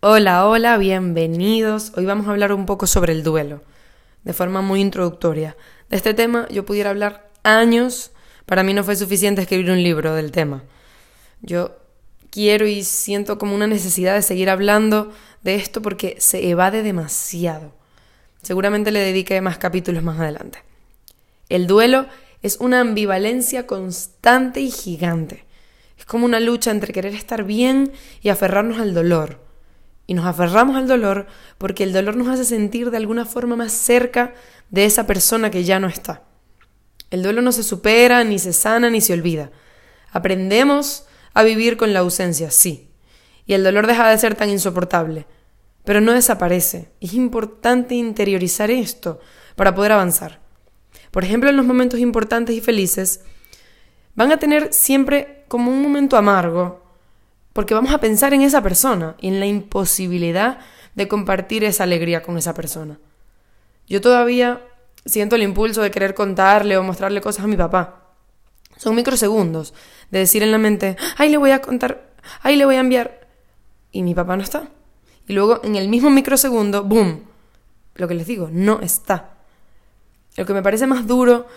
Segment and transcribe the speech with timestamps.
[0.00, 1.90] Hola, hola, bienvenidos.
[1.96, 3.64] Hoy vamos a hablar un poco sobre el duelo,
[4.22, 5.56] de forma muy introductoria.
[5.90, 8.12] De este tema yo pudiera hablar años,
[8.46, 10.62] para mí no fue suficiente escribir un libro del tema.
[11.42, 11.76] Yo
[12.30, 15.10] quiero y siento como una necesidad de seguir hablando
[15.42, 17.72] de esto porque se evade demasiado.
[18.40, 20.62] Seguramente le dedique más capítulos más adelante.
[21.48, 22.06] El duelo
[22.40, 25.44] es una ambivalencia constante y gigante.
[25.98, 27.90] Es como una lucha entre querer estar bien
[28.22, 29.47] y aferrarnos al dolor.
[30.08, 31.26] Y nos aferramos al dolor
[31.58, 34.32] porque el dolor nos hace sentir de alguna forma más cerca
[34.70, 36.22] de esa persona que ya no está.
[37.10, 39.50] El duelo no se supera, ni se sana, ni se olvida.
[40.10, 42.90] Aprendemos a vivir con la ausencia, sí.
[43.44, 45.26] Y el dolor deja de ser tan insoportable.
[45.84, 46.90] Pero no desaparece.
[47.02, 49.20] Es importante interiorizar esto
[49.56, 50.40] para poder avanzar.
[51.10, 53.20] Por ejemplo, en los momentos importantes y felices,
[54.14, 56.87] van a tener siempre como un momento amargo,
[57.58, 60.60] porque vamos a pensar en esa persona y en la imposibilidad
[60.94, 63.00] de compartir esa alegría con esa persona.
[63.88, 64.62] Yo todavía
[65.04, 68.12] siento el impulso de querer contarle o mostrarle cosas a mi papá.
[68.76, 69.74] Son microsegundos
[70.08, 73.26] de decir en la mente, ay, le voy a contar, ay, le voy a enviar.
[73.90, 74.68] Y mi papá no está.
[75.26, 77.24] Y luego en el mismo microsegundo, ¡boom!
[77.96, 79.30] Lo que les digo, no está.
[80.36, 81.48] Lo que me parece más duro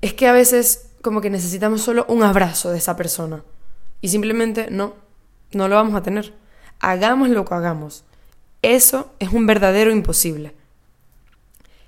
[0.00, 3.44] es que a veces como que necesitamos solo un abrazo de esa persona.
[4.00, 5.00] Y simplemente no,
[5.52, 6.34] no lo vamos a tener.
[6.80, 8.04] Hagamos lo que hagamos.
[8.62, 10.54] Eso es un verdadero imposible.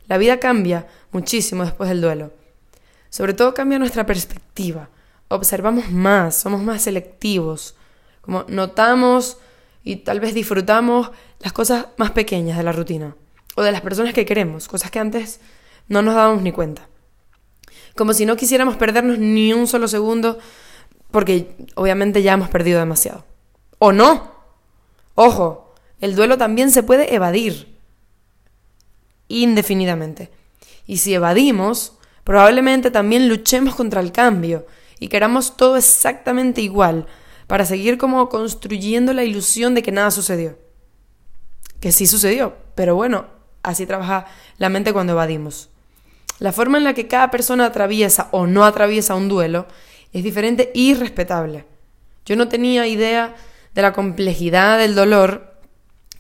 [0.06, 2.32] La vida cambia muchísimo después del duelo.
[3.10, 4.88] Sobre todo cambia nuestra perspectiva.
[5.28, 7.76] Observamos más, somos más selectivos.
[8.20, 9.38] Como notamos
[9.82, 13.16] y tal vez disfrutamos las cosas más pequeñas de la rutina.
[13.56, 15.40] O de las personas que queremos, cosas que antes
[15.88, 16.88] no nos dábamos ni cuenta.
[17.94, 20.38] Como si no quisiéramos perdernos ni un solo segundo,
[21.10, 23.24] porque obviamente ya hemos perdido demasiado.
[23.86, 24.32] ¿O no?
[25.14, 27.76] Ojo, el duelo también se puede evadir
[29.28, 30.30] indefinidamente.
[30.86, 34.66] Y si evadimos, probablemente también luchemos contra el cambio
[35.00, 37.06] y queramos todo exactamente igual
[37.46, 40.58] para seguir como construyendo la ilusión de que nada sucedió.
[41.78, 43.26] Que sí sucedió, pero bueno,
[43.62, 44.24] así trabaja
[44.56, 45.68] la mente cuando evadimos.
[46.38, 49.66] La forma en la que cada persona atraviesa o no atraviesa un duelo
[50.14, 51.66] es diferente y respetable.
[52.24, 53.36] Yo no tenía idea
[53.74, 55.54] de la complejidad del dolor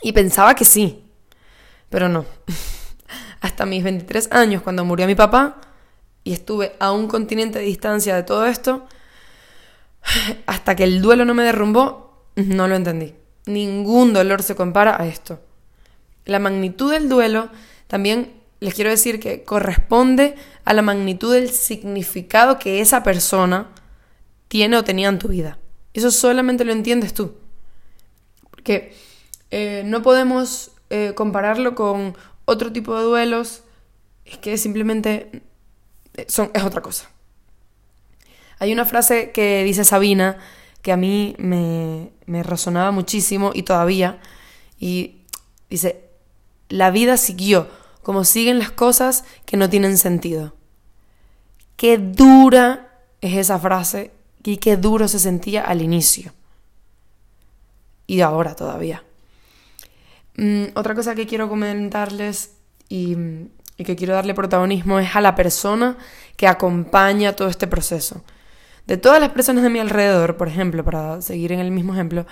[0.02, 1.04] y pensaba que sí,
[1.88, 2.24] pero no.
[3.40, 5.60] Hasta mis 23 años, cuando murió mi papá
[6.24, 8.86] y estuve a un continente de distancia de todo esto,
[10.46, 13.14] hasta que el duelo no me derrumbó, no lo entendí.
[13.46, 15.40] Ningún dolor se compara a esto.
[16.24, 17.50] La magnitud del duelo
[17.86, 23.68] también les quiero decir que corresponde a la magnitud del significado que esa persona
[24.48, 25.58] tiene o tenía en tu vida.
[25.92, 27.34] Eso solamente lo entiendes tú.
[28.64, 28.94] Porque
[29.50, 32.16] eh, no podemos eh, compararlo con
[32.46, 33.62] otro tipo de duelos.
[34.24, 35.42] Es que simplemente
[36.14, 37.10] eh, son, es otra cosa.
[38.58, 40.38] Hay una frase que dice Sabina
[40.80, 44.18] que a mí me, me resonaba muchísimo y todavía.
[44.78, 45.16] Y
[45.68, 46.08] dice,
[46.70, 47.68] la vida siguió
[48.02, 50.54] como siguen las cosas que no tienen sentido.
[51.76, 54.10] Qué dura es esa frase
[54.42, 56.32] y qué duro se sentía al inicio.
[58.06, 59.02] Y ahora todavía.
[60.36, 62.56] Mm, otra cosa que quiero comentarles
[62.88, 63.16] y,
[63.76, 65.96] que quiero darle protagonismo es a la persona
[66.36, 68.22] que acompaña todo este proceso.
[68.86, 72.26] De todas las personas de mi alrededor, por ejemplo, para seguir en el mismo ejemplo,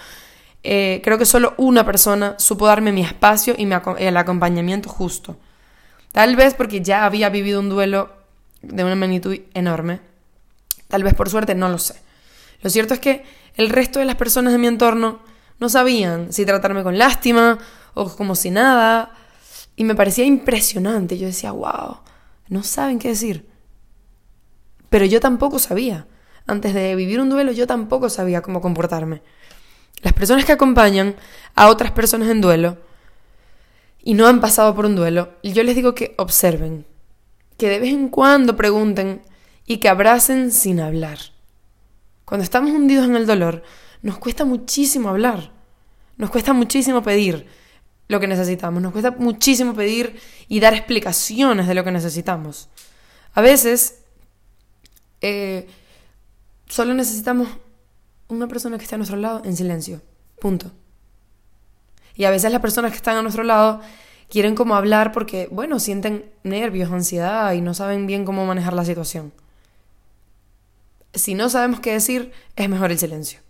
[0.63, 3.69] eh, creo que solo una persona supo darme mi espacio y
[3.99, 5.37] el acompañamiento justo.
[6.13, 8.13] Tal vez porque ya había vivido un duelo
[8.61, 10.01] de una magnitud enorme.
[10.89, 11.95] Tal vez por suerte, no lo sé.
[12.61, 13.25] Lo cierto es que
[13.57, 15.21] el resto de las personas de mi entorno
[15.63, 17.57] no sabían si tratarme con lástima
[17.95, 19.13] o como si nada.
[19.77, 21.17] Y me parecía impresionante.
[21.17, 21.99] Yo decía, wow,
[22.49, 23.49] no saben qué decir.
[24.91, 26.09] Pero yo tampoco sabía.
[26.49, 29.23] Antes de vivir un duelo yo tampoco sabía cómo comportarme.
[30.03, 31.15] Las personas que acompañan
[31.55, 32.79] a otras personas en duelo
[34.03, 36.85] y no han pasado por un duelo, yo les digo que observen,
[37.57, 39.23] que de vez en cuando pregunten
[39.65, 41.19] y que abracen sin hablar.
[42.25, 43.63] Cuando estamos hundidos en el dolor,
[44.03, 45.53] nos cuesta muchísimo hablar,
[46.17, 47.47] nos cuesta muchísimo pedir
[48.09, 52.69] lo que necesitamos, nos cuesta muchísimo pedir y dar explicaciones de lo que necesitamos.
[53.33, 54.01] A veces
[55.21, 55.67] eh,
[56.67, 57.49] solo necesitamos
[58.29, 60.03] una persona que esté a nuestro lado en silencio,
[60.41, 60.71] punto.
[62.15, 63.81] Y a veces las personas que están a nuestro lado
[64.29, 68.85] quieren como hablar porque, bueno, sienten nervios, ansiedad y no saben bien cómo manejar la
[68.85, 69.33] situación.
[71.15, 73.41] Si no sabemos qué decir, es mejor el silencio.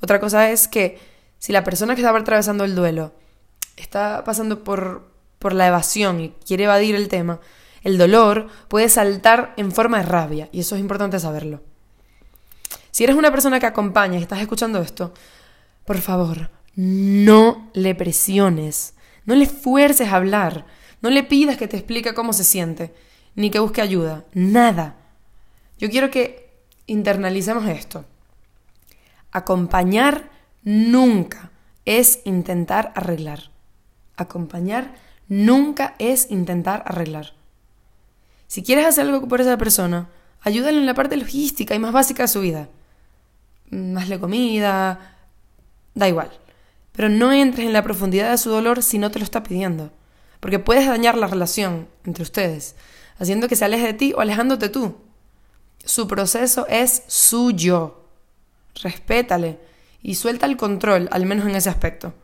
[0.00, 0.98] Otra cosa es que
[1.38, 3.14] Si la persona que está atravesando el duelo
[3.76, 7.40] está pasando por, por la evasión y quiere evadir el tema,
[7.82, 11.62] el dolor puede saltar en forma de rabia, y eso es importante saberlo.
[12.90, 15.14] Si eres una persona que acompaña y estás escuchando esto,
[15.84, 20.66] por favor, no le presiones, no le fuerces a hablar,
[21.00, 22.92] no le pidas que te explique cómo se siente,
[23.36, 24.96] ni que busque ayuda, nada.
[25.78, 26.50] Yo quiero que
[26.86, 28.04] internalicemos esto.
[29.38, 30.30] Acompañar
[30.64, 31.52] nunca
[31.84, 33.52] es intentar arreglar.
[34.16, 34.96] Acompañar
[35.28, 37.34] nunca es intentar arreglar.
[38.48, 40.08] Si quieres hacer algo por esa persona,
[40.40, 42.68] ayúdale en la parte logística y más básica de su vida.
[43.96, 45.16] Hazle comida,
[45.94, 46.32] da igual.
[46.90, 49.92] Pero no entres en la profundidad de su dolor si no te lo está pidiendo.
[50.40, 52.74] Porque puedes dañar la relación entre ustedes,
[53.20, 54.96] haciendo que se aleje de ti o alejándote tú.
[55.84, 58.07] Su proceso es suyo.
[58.82, 59.58] Respétale
[60.02, 62.14] y suelta el control, al menos en ese aspecto.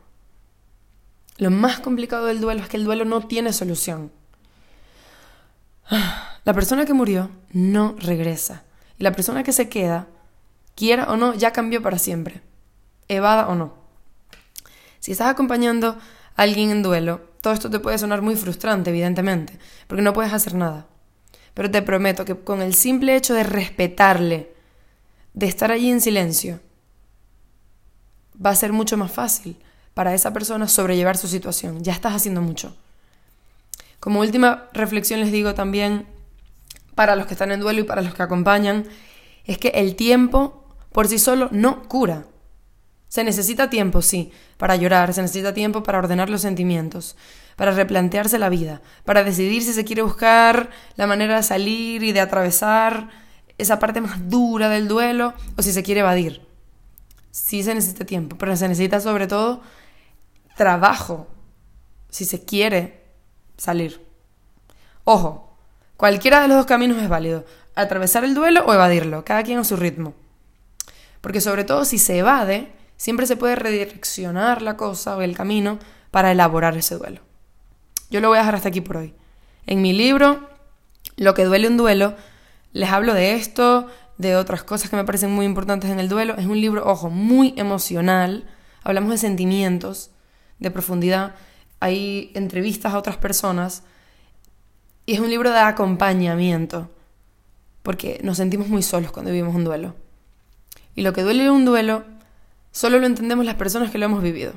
[1.37, 4.13] Lo más complicado del duelo es que el duelo no tiene solución.
[6.45, 8.65] La persona que murió no regresa.
[8.99, 10.07] Y la persona que se queda,
[10.77, 12.43] quiera o no, ya cambió para siempre.
[13.09, 13.75] Evada o no.
[15.01, 15.99] Si estás acompañando
[16.37, 20.33] a alguien en duelo, todo esto te puede sonar muy frustrante, evidentemente, porque no puedes
[20.33, 20.87] hacer nada.
[21.53, 24.54] Pero te prometo que con el simple hecho de respetarle,
[25.35, 26.61] de estar allí en silencio,
[28.45, 29.57] va a ser mucho más fácil
[29.93, 31.83] para esa persona sobrellevar su situación.
[31.83, 32.75] Ya estás haciendo mucho.
[34.01, 36.07] Como última reflexión les digo también,
[36.95, 38.87] para los que están en duelo y para los que acompañan,
[39.45, 42.27] es que el tiempo por sí solo no cura.
[43.09, 47.17] Se necesita tiempo, sí, para llorar, se necesita tiempo para ordenar los sentimientos,
[47.57, 52.13] para replantearse la vida, para decidir si se quiere buscar la manera de salir y
[52.13, 53.24] de atravesar
[53.59, 56.47] esa parte más dura del duelo o si se quiere evadir.
[57.31, 59.61] Sí se necesita tiempo, pero se necesita sobre todo
[60.57, 61.27] trabajo
[62.09, 63.03] si se quiere
[63.57, 64.05] salir.
[65.05, 65.57] Ojo,
[65.97, 69.65] cualquiera de los dos caminos es válido, atravesar el duelo o evadirlo, cada quien a
[69.65, 70.15] su ritmo.
[71.21, 75.79] Porque sobre todo si se evade, siempre se puede redireccionar la cosa o el camino
[76.11, 77.21] para elaborar ese duelo.
[78.11, 79.15] Yo lo voy a dejar hasta aquí por hoy.
[79.67, 80.49] En mi libro,
[81.17, 82.15] Lo que duele un duelo,
[82.75, 83.87] les hablo de esto,
[84.19, 86.35] de otras cosas que me parecen muy importantes en el duelo.
[86.37, 88.45] Es un libro, ojo, muy emocional.
[88.83, 90.11] Hablamos de sentimientos,
[90.59, 91.35] de profundidad.
[91.81, 93.85] Hay entrevistas a otras personas.
[95.07, 96.91] Y es un libro de acompañamiento.
[97.83, 99.95] Porque nos sentimos muy solos cuando vivimos un duelo.
[100.95, 102.05] Y lo que duele un duelo
[102.75, 104.53] Solo lo entendemos las personas que lo hemos vivido.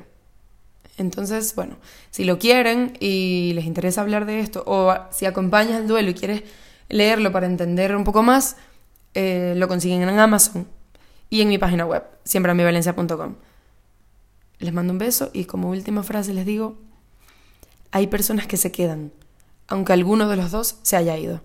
[0.96, 1.76] Entonces, bueno,
[2.10, 6.14] si lo quieren y les interesa hablar de esto, o si acompañas el duelo y
[6.14, 6.42] quieres
[6.88, 8.56] leerlo para entender un poco más,
[9.14, 10.66] eh, lo consiguen en Amazon
[11.30, 13.34] y en mi página web, siembramivalencia.com.
[14.58, 16.78] Les mando un beso y como última frase les digo,
[17.90, 19.12] hay personas que se quedan,
[19.66, 21.40] aunque alguno de los dos se haya ido.